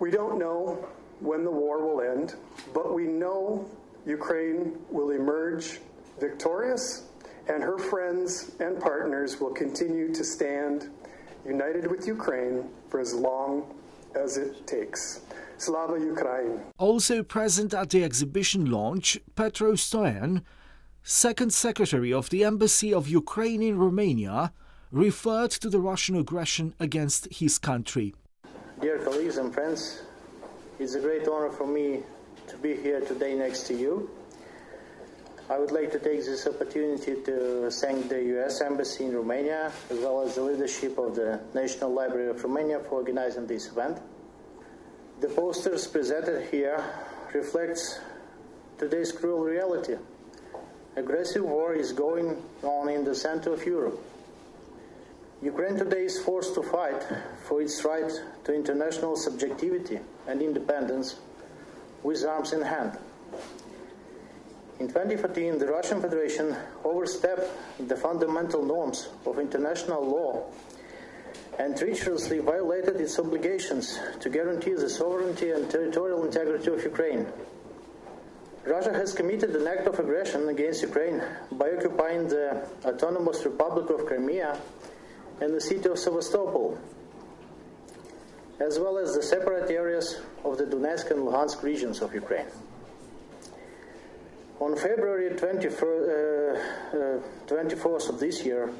[0.00, 0.86] We don't know
[1.20, 2.34] when the war will end,
[2.74, 3.66] but we know
[4.04, 5.80] Ukraine will emerge
[6.20, 7.06] victorious
[7.48, 10.90] and her friends and partners will continue to stand
[11.46, 13.74] united with Ukraine for as long
[14.22, 15.20] as it takes.
[15.58, 16.60] Slava Ukraine.
[16.78, 20.42] Also present at the exhibition launch, Petro Stoyan,
[21.02, 24.52] second secretary of the Embassy of Ukraine in Romania,
[24.92, 28.14] referred to the Russian aggression against his country.
[28.80, 30.02] Dear colleagues and friends,
[30.78, 32.02] it's a great honor for me
[32.46, 34.08] to be here today next to you.
[35.50, 39.98] I would like to take this opportunity to thank the US Embassy in Romania as
[39.98, 43.98] well as the leadership of the National Library of Romania for organizing this event.
[45.20, 46.84] The posters presented here
[47.32, 47.98] reflects
[48.76, 49.96] today's cruel reality.
[50.96, 53.98] Aggressive war is going on in the center of Europe.
[55.40, 57.02] Ukraine today is forced to fight
[57.44, 58.12] for its right
[58.44, 61.16] to international subjectivity and independence
[62.02, 62.98] with arms in hand.
[64.80, 67.50] In 2014, the Russian Federation overstepped
[67.88, 70.44] the fundamental norms of international law
[71.58, 77.26] and treacherously violated its obligations to guarantee the sovereignty and territorial integrity of Ukraine.
[78.64, 81.22] Russia has committed an act of aggression against Ukraine
[81.52, 84.60] by occupying the Autonomous Republic of Crimea
[85.40, 86.78] and the city of Sevastopol,
[88.60, 92.46] as well as the separate areas of the Donetsk and Luhansk regions of Ukraine.
[94.60, 98.72] On February 24th, uh, uh, 24th of this year,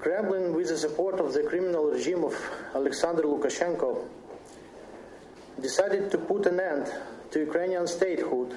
[0.00, 2.34] Kremlin, with the support of the criminal regime of
[2.74, 4.04] Alexander Lukashenko,
[5.60, 6.92] decided to put an end
[7.30, 8.56] to Ukrainian statehood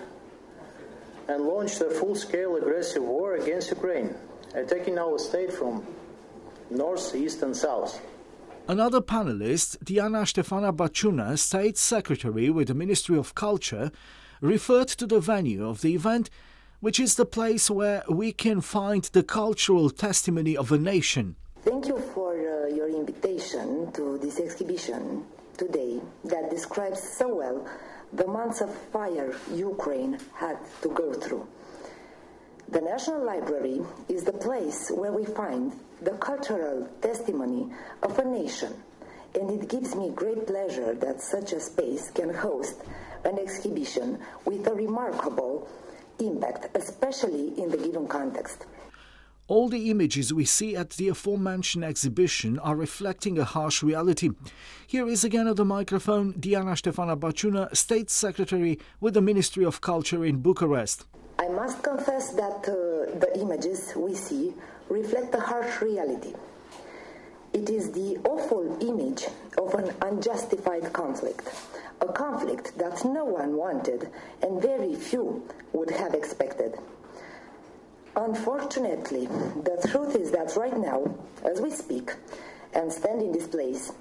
[1.28, 4.15] and launched a full scale aggressive war against Ukraine,
[4.55, 5.86] attacking our state from
[6.72, 8.01] north, east, and south.
[8.67, 13.91] Another panelist, Diana Stefana Baciuna, State Secretary with the Ministry of Culture,
[14.41, 16.29] referred to the venue of the event,
[16.79, 21.35] which is the place where we can find the cultural testimony of a nation.
[21.63, 25.25] Thank you for uh, your invitation to this exhibition
[25.57, 27.67] today that describes so well
[28.13, 31.45] the months of fire Ukraine had to go through.
[32.69, 37.67] The National Library is the place where we find the cultural testimony
[38.03, 38.73] of a nation,
[39.35, 42.77] and it gives me great pleasure that such a space can host
[43.26, 45.67] an exhibition with a remarkable
[46.20, 48.65] impact, especially in the given context.
[49.47, 54.30] All the images we see at the aforementioned exhibition are reflecting a harsh reality.
[54.86, 59.82] Here is again at the microphone Diana Stefana Baciuna, State Secretary with the Ministry of
[59.82, 61.07] Culture in Bucharest.
[61.39, 64.53] I must confess that uh, the images we see
[64.88, 66.34] reflect a harsh reality.
[67.51, 69.25] It is the awful image
[69.57, 71.49] of an unjustified conflict,
[71.99, 74.09] a conflict that no one wanted
[74.43, 75.43] and very few
[75.73, 76.77] would have expected.
[78.15, 81.03] Unfortunately, the truth is that right now,
[81.43, 82.13] as we speak
[82.73, 83.91] and stand in this place,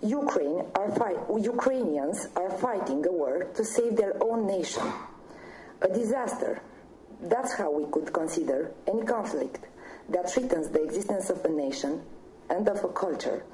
[0.00, 4.86] Ukraine are fight- Ukrainians are fighting a war to save their own nation.
[5.82, 6.60] A disaster.
[7.20, 9.60] That's how we could consider any conflict
[10.10, 12.02] that threatens the existence of a nation
[12.50, 13.44] and of a culture.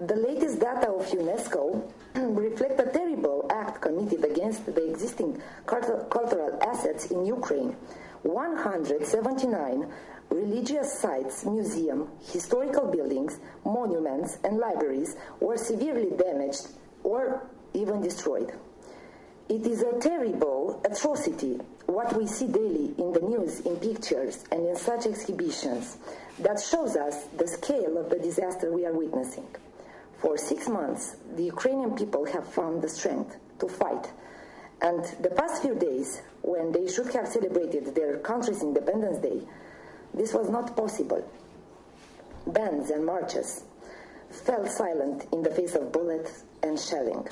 [0.00, 6.58] The latest data of UNESCO reflect a terrible act committed against the existing cultu- cultural
[6.62, 7.76] assets in Ukraine.
[8.22, 9.86] 179
[10.30, 16.68] religious sites, museums, historical buildings, monuments, and libraries were severely damaged
[17.04, 18.52] or even destroyed.
[19.48, 24.66] It is a terrible atrocity what we see daily in the news, in pictures, and
[24.66, 25.98] in such exhibitions
[26.42, 29.46] that shows us the scale of the disaster we are witnessing.
[30.18, 34.10] For six months, the Ukrainian people have found the strength to fight.
[34.80, 39.40] And the past few days, when they should have celebrated their country's Independence Day,
[40.14, 41.22] this was not possible.
[42.46, 43.64] Bands and marches
[44.30, 47.28] fell silent in the face of bullets and shelling.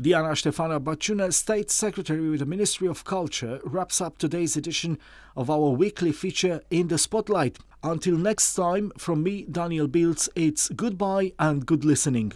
[0.00, 4.98] Diana Stefana Baciuna, State Secretary with the Ministry of Culture, wraps up today's edition
[5.36, 7.58] of our weekly feature In the Spotlight.
[7.82, 12.32] Until next time, from me, Daniel Bilț, it's goodbye and good listening.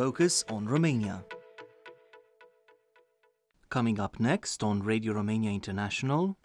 [0.00, 1.22] focus on Romania.
[3.68, 6.38] Coming up next on Radio Romania International.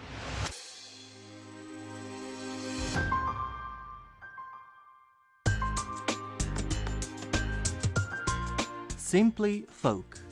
[8.97, 10.24] Simply Folk.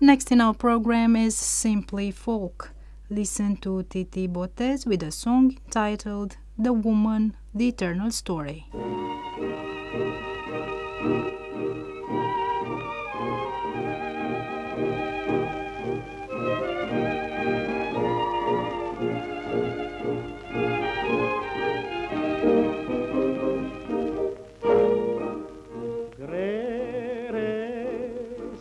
[0.00, 2.70] Next in our program is Simply Folk.
[3.10, 8.66] Listen to Titi Botez with a song titled The Woman, The Eternal Story.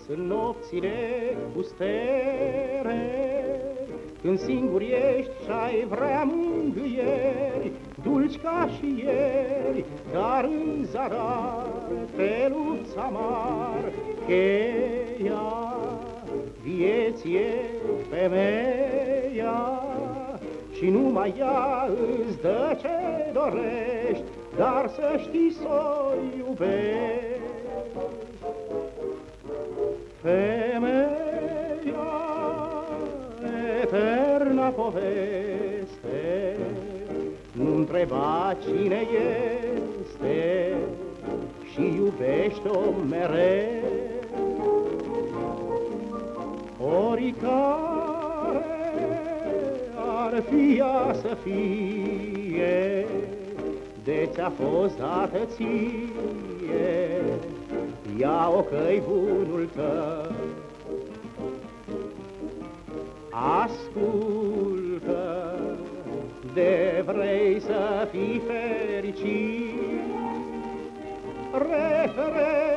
[0.06, 1.07] Sunt nopțile
[1.68, 3.12] cu stere
[4.22, 7.72] Când singur ești și-ai vrea mângâieri
[8.04, 11.68] Dulci ca și ieri, dar în zadar
[12.16, 13.92] Te lupți amar
[14.26, 15.76] Cheia
[16.64, 17.66] vieții e
[18.10, 19.82] femeia
[20.72, 21.90] și numai ea
[22.28, 22.88] îți dă ce
[23.34, 24.24] dorești,
[24.58, 27.38] dar să știi să o iubești.
[30.22, 31.17] Femeia,
[33.88, 36.58] eterna poveste,
[37.52, 39.08] nu întreba cine
[40.16, 40.74] este
[41.72, 42.80] și iubește-o
[43.10, 43.86] mereu.
[47.10, 47.46] Oricare
[49.96, 53.06] ar fi ea să fie,
[54.04, 57.22] de ți-a fost dată ție,
[58.20, 60.67] ia-o că-i bunul tău.
[63.40, 65.26] Ascultă,
[66.54, 69.74] de vrei să fii fericit,
[71.52, 72.72] refrenul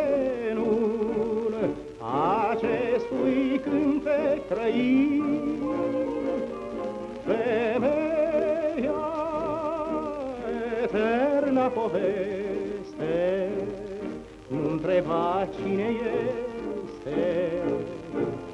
[2.50, 5.22] acestui cântec trăit.
[7.24, 9.02] Femeia,
[10.82, 13.48] eterna poveste,
[14.46, 17.50] nu întreba cine este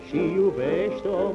[0.08, 1.32] și iubește-o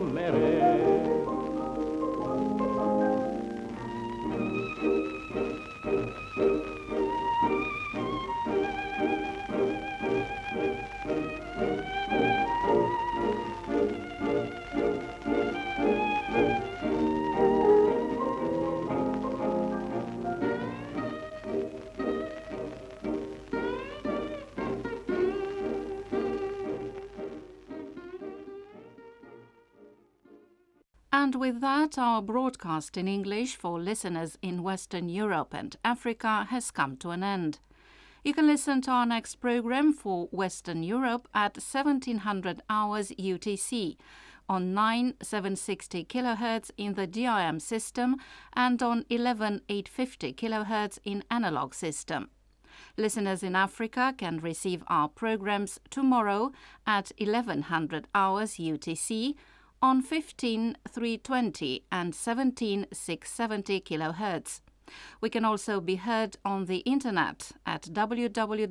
[31.61, 37.11] that, our broadcast in English for listeners in Western Europe and Africa has come to
[37.11, 37.59] an end.
[38.23, 43.97] You can listen to our next program for Western Europe at 1700 hours UTC
[44.49, 48.15] on 9760 kHz in the DRM system
[48.53, 52.29] and on 11850 kHz in analog system.
[52.97, 56.51] Listeners in Africa can receive our programs tomorrow
[56.87, 59.35] at 1100 hours UTC
[59.81, 64.61] on 15320 and 17670 kHz.
[65.21, 68.65] We can also be heard on the internet at www.ri.ro.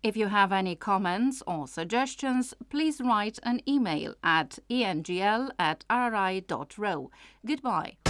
[0.00, 7.10] If you have any comments or suggestions, please write an email at engl at ri.ro.
[7.44, 8.07] Goodbye.